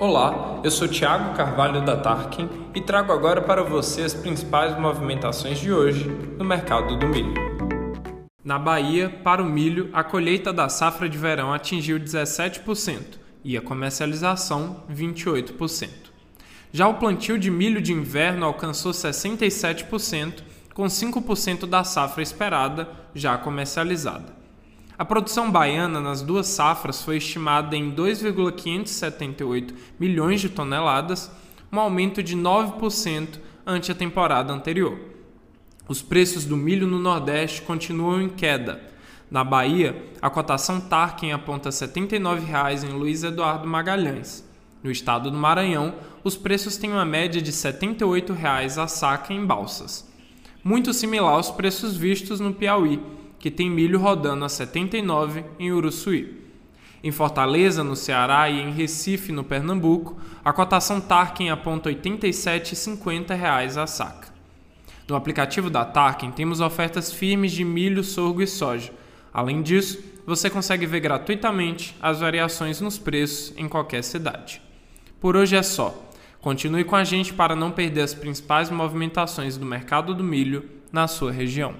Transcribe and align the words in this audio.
Olá, 0.00 0.62
eu 0.64 0.70
sou 0.70 0.88
Thiago 0.88 1.36
Carvalho 1.36 1.84
da 1.84 1.94
Tarkin 1.94 2.48
e 2.74 2.80
trago 2.80 3.12
agora 3.12 3.42
para 3.42 3.62
você 3.62 4.00
as 4.00 4.14
principais 4.14 4.74
movimentações 4.80 5.58
de 5.58 5.70
hoje 5.70 6.08
no 6.38 6.42
mercado 6.42 6.96
do 6.96 7.06
milho. 7.06 7.34
Na 8.42 8.58
Bahia, 8.58 9.10
para 9.22 9.42
o 9.42 9.44
milho, 9.44 9.90
a 9.92 10.02
colheita 10.02 10.54
da 10.54 10.70
safra 10.70 11.06
de 11.06 11.18
verão 11.18 11.52
atingiu 11.52 12.00
17% 12.00 13.18
e 13.44 13.58
a 13.58 13.60
comercialização 13.60 14.84
28%. 14.90 15.90
Já 16.72 16.88
o 16.88 16.94
plantio 16.94 17.38
de 17.38 17.50
milho 17.50 17.82
de 17.82 17.92
inverno 17.92 18.46
alcançou 18.46 18.92
67%, 18.92 20.42
com 20.72 20.84
5% 20.84 21.66
da 21.66 21.84
safra 21.84 22.22
esperada 22.22 22.88
já 23.14 23.36
comercializada. 23.36 24.39
A 25.00 25.04
produção 25.06 25.50
baiana 25.50 25.98
nas 25.98 26.20
duas 26.20 26.46
safras 26.46 27.02
foi 27.02 27.16
estimada 27.16 27.74
em 27.74 27.88
2,578 27.88 29.74
milhões 29.98 30.42
de 30.42 30.50
toneladas, 30.50 31.32
um 31.72 31.80
aumento 31.80 32.22
de 32.22 32.36
9% 32.36 33.38
ante 33.66 33.90
a 33.90 33.94
temporada 33.94 34.52
anterior. 34.52 34.98
Os 35.88 36.02
preços 36.02 36.44
do 36.44 36.54
milho 36.54 36.86
no 36.86 36.98
Nordeste 36.98 37.62
continuam 37.62 38.20
em 38.20 38.28
queda. 38.28 38.78
Na 39.30 39.42
Bahia, 39.42 40.04
a 40.20 40.28
cotação 40.28 40.78
Tarkin 40.78 41.32
aponta 41.32 41.70
R$ 41.70 41.74
79,00 41.74 42.84
em 42.84 42.92
Luiz 42.92 43.24
Eduardo 43.24 43.66
Magalhães. 43.66 44.46
No 44.82 44.90
estado 44.90 45.30
do 45.30 45.38
Maranhão, 45.38 45.94
os 46.22 46.36
preços 46.36 46.76
têm 46.76 46.92
uma 46.92 47.06
média 47.06 47.40
de 47.40 47.50
R$ 47.50 47.56
78,00 47.56 48.76
a 48.76 48.86
saca 48.86 49.32
em 49.32 49.46
balsas. 49.46 50.06
Muito 50.62 50.92
similar 50.92 51.36
aos 51.36 51.50
preços 51.50 51.96
vistos 51.96 52.38
no 52.38 52.52
Piauí, 52.52 53.00
que 53.40 53.50
tem 53.50 53.70
milho 53.70 53.98
rodando 53.98 54.44
a 54.44 54.48
79 54.48 55.44
em 55.58 55.72
Uruçuí. 55.72 56.38
Em 57.02 57.10
Fortaleza, 57.10 57.82
no 57.82 57.96
Ceará 57.96 58.50
e 58.50 58.60
em 58.60 58.70
Recife, 58.70 59.32
no 59.32 59.42
Pernambuco, 59.42 60.16
a 60.44 60.52
cotação 60.52 61.00
Tarkin 61.00 61.48
aponta 61.48 61.88
R$ 61.88 61.96
87,50 61.96 63.82
a 63.82 63.86
saca. 63.86 64.28
No 65.08 65.16
aplicativo 65.16 65.70
da 65.70 65.84
Tarkin 65.84 66.30
temos 66.30 66.60
ofertas 66.60 67.10
firmes 67.10 67.52
de 67.52 67.64
milho, 67.64 68.04
sorgo 68.04 68.42
e 68.42 68.46
soja. 68.46 68.92
Além 69.32 69.62
disso, 69.62 69.98
você 70.26 70.50
consegue 70.50 70.84
ver 70.84 71.00
gratuitamente 71.00 71.96
as 72.02 72.20
variações 72.20 72.80
nos 72.80 72.98
preços 72.98 73.54
em 73.56 73.66
qualquer 73.66 74.04
cidade. 74.04 74.60
Por 75.18 75.34
hoje 75.34 75.56
é 75.56 75.62
só. 75.62 76.10
Continue 76.42 76.84
com 76.84 76.96
a 76.96 77.04
gente 77.04 77.32
para 77.32 77.56
não 77.56 77.70
perder 77.70 78.02
as 78.02 78.14
principais 78.14 78.70
movimentações 78.70 79.56
do 79.56 79.64
mercado 79.64 80.14
do 80.14 80.22
milho 80.22 80.68
na 80.92 81.08
sua 81.08 81.32
região. 81.32 81.74